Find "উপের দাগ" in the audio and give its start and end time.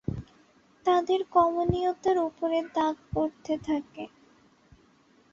2.19-2.95